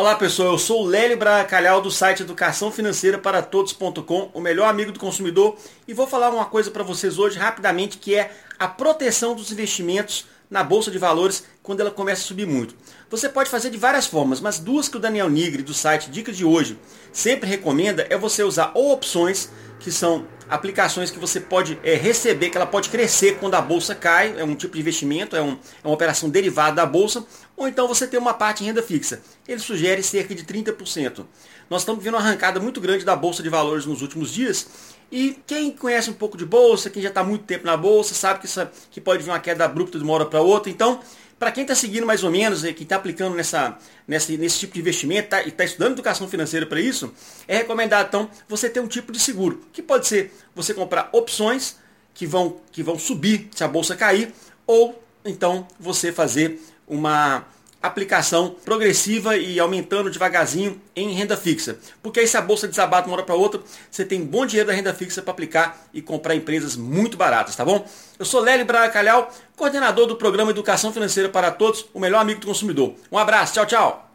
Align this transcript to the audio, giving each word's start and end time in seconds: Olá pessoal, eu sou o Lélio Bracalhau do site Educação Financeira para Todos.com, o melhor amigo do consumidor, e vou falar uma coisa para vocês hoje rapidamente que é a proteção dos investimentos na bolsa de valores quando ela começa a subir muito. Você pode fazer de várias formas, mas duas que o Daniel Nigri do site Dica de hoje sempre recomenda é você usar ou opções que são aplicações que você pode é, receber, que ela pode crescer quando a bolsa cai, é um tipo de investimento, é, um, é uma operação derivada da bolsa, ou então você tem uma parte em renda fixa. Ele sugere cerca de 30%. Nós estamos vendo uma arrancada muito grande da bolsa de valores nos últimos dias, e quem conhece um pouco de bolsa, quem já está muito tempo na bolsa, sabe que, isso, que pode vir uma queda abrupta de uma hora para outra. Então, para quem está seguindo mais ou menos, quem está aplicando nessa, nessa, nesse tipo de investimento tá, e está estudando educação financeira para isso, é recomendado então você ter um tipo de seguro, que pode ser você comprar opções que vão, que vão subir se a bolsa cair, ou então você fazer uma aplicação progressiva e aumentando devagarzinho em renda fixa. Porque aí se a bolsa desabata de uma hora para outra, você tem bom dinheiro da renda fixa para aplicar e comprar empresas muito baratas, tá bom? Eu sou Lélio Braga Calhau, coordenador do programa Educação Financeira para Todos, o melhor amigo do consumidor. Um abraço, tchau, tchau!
Olá 0.00 0.14
pessoal, 0.14 0.52
eu 0.52 0.58
sou 0.58 0.82
o 0.82 0.86
Lélio 0.86 1.18
Bracalhau 1.18 1.82
do 1.82 1.90
site 1.90 2.22
Educação 2.22 2.72
Financeira 2.72 3.18
para 3.18 3.42
Todos.com, 3.42 4.30
o 4.32 4.40
melhor 4.40 4.66
amigo 4.66 4.92
do 4.92 4.98
consumidor, 4.98 5.58
e 5.86 5.92
vou 5.92 6.06
falar 6.06 6.30
uma 6.30 6.46
coisa 6.46 6.70
para 6.70 6.82
vocês 6.82 7.18
hoje 7.18 7.38
rapidamente 7.38 7.98
que 7.98 8.14
é 8.14 8.32
a 8.58 8.66
proteção 8.66 9.34
dos 9.34 9.52
investimentos 9.52 10.24
na 10.48 10.64
bolsa 10.64 10.90
de 10.90 10.96
valores 10.96 11.44
quando 11.62 11.80
ela 11.80 11.90
começa 11.90 12.22
a 12.22 12.24
subir 12.24 12.46
muito. 12.46 12.74
Você 13.10 13.28
pode 13.28 13.50
fazer 13.50 13.68
de 13.68 13.76
várias 13.76 14.06
formas, 14.06 14.40
mas 14.40 14.58
duas 14.58 14.88
que 14.88 14.96
o 14.96 15.00
Daniel 15.00 15.28
Nigri 15.28 15.62
do 15.62 15.74
site 15.74 16.10
Dica 16.10 16.32
de 16.32 16.46
hoje 16.46 16.78
sempre 17.12 17.46
recomenda 17.46 18.06
é 18.08 18.16
você 18.16 18.42
usar 18.42 18.72
ou 18.72 18.92
opções 18.92 19.50
que 19.80 19.92
são 19.92 20.24
aplicações 20.50 21.10
que 21.10 21.18
você 21.18 21.40
pode 21.40 21.78
é, 21.82 21.94
receber, 21.94 22.50
que 22.50 22.56
ela 22.56 22.66
pode 22.66 22.88
crescer 22.88 23.38
quando 23.38 23.54
a 23.54 23.60
bolsa 23.60 23.94
cai, 23.94 24.34
é 24.36 24.44
um 24.44 24.54
tipo 24.54 24.74
de 24.74 24.80
investimento, 24.80 25.36
é, 25.36 25.40
um, 25.40 25.52
é 25.52 25.86
uma 25.86 25.94
operação 25.94 26.28
derivada 26.28 26.76
da 26.76 26.86
bolsa, 26.86 27.24
ou 27.56 27.68
então 27.68 27.86
você 27.86 28.06
tem 28.06 28.18
uma 28.18 28.34
parte 28.34 28.62
em 28.62 28.66
renda 28.66 28.82
fixa. 28.82 29.22
Ele 29.46 29.60
sugere 29.60 30.02
cerca 30.02 30.34
de 30.34 30.44
30%. 30.44 31.24
Nós 31.70 31.82
estamos 31.82 32.02
vendo 32.02 32.14
uma 32.14 32.20
arrancada 32.20 32.58
muito 32.58 32.80
grande 32.80 33.04
da 33.04 33.14
bolsa 33.14 33.42
de 33.42 33.48
valores 33.48 33.86
nos 33.86 34.02
últimos 34.02 34.32
dias, 34.32 34.66
e 35.10 35.36
quem 35.46 35.70
conhece 35.70 36.10
um 36.10 36.14
pouco 36.14 36.36
de 36.36 36.44
bolsa, 36.44 36.90
quem 36.90 37.02
já 37.02 37.08
está 37.08 37.22
muito 37.24 37.44
tempo 37.44 37.66
na 37.66 37.76
bolsa, 37.76 38.14
sabe 38.14 38.40
que, 38.40 38.46
isso, 38.46 38.66
que 38.90 39.00
pode 39.00 39.22
vir 39.22 39.30
uma 39.30 39.40
queda 39.40 39.64
abrupta 39.64 39.98
de 39.98 40.04
uma 40.04 40.12
hora 40.12 40.26
para 40.26 40.40
outra. 40.40 40.70
Então, 40.70 41.00
para 41.40 41.50
quem 41.50 41.62
está 41.62 41.74
seguindo 41.74 42.06
mais 42.06 42.22
ou 42.22 42.30
menos, 42.30 42.60
quem 42.60 42.82
está 42.82 42.96
aplicando 42.96 43.34
nessa, 43.34 43.78
nessa, 44.06 44.30
nesse 44.32 44.58
tipo 44.58 44.74
de 44.74 44.80
investimento 44.80 45.30
tá, 45.30 45.42
e 45.42 45.48
está 45.48 45.64
estudando 45.64 45.92
educação 45.92 46.28
financeira 46.28 46.66
para 46.66 46.78
isso, 46.78 47.14
é 47.48 47.56
recomendado 47.56 48.08
então 48.08 48.30
você 48.46 48.68
ter 48.68 48.78
um 48.80 48.86
tipo 48.86 49.10
de 49.10 49.18
seguro, 49.18 49.62
que 49.72 49.82
pode 49.82 50.06
ser 50.06 50.32
você 50.54 50.74
comprar 50.74 51.08
opções 51.12 51.76
que 52.14 52.26
vão, 52.26 52.56
que 52.72 52.82
vão 52.82 52.98
subir 52.98 53.48
se 53.54 53.64
a 53.64 53.68
bolsa 53.68 53.96
cair, 53.96 54.32
ou 54.66 55.02
então 55.24 55.66
você 55.78 56.12
fazer 56.12 56.60
uma 56.86 57.46
aplicação 57.82 58.54
progressiva 58.64 59.36
e 59.36 59.58
aumentando 59.58 60.10
devagarzinho 60.10 60.80
em 60.94 61.12
renda 61.12 61.36
fixa. 61.36 61.78
Porque 62.02 62.20
aí 62.20 62.28
se 62.28 62.36
a 62.36 62.42
bolsa 62.42 62.68
desabata 62.68 63.04
de 63.04 63.08
uma 63.08 63.16
hora 63.16 63.24
para 63.24 63.34
outra, 63.34 63.60
você 63.90 64.04
tem 64.04 64.22
bom 64.22 64.44
dinheiro 64.44 64.68
da 64.68 64.74
renda 64.74 64.92
fixa 64.92 65.22
para 65.22 65.32
aplicar 65.32 65.88
e 65.92 66.02
comprar 66.02 66.34
empresas 66.34 66.76
muito 66.76 67.16
baratas, 67.16 67.56
tá 67.56 67.64
bom? 67.64 67.86
Eu 68.18 68.24
sou 68.24 68.40
Lélio 68.40 68.66
Braga 68.66 68.92
Calhau, 68.92 69.32
coordenador 69.56 70.06
do 70.06 70.16
programa 70.16 70.50
Educação 70.50 70.92
Financeira 70.92 71.28
para 71.28 71.50
Todos, 71.50 71.86
o 71.94 72.00
melhor 72.00 72.20
amigo 72.20 72.40
do 72.40 72.46
consumidor. 72.46 72.94
Um 73.10 73.16
abraço, 73.16 73.54
tchau, 73.54 73.66
tchau! 73.66 74.09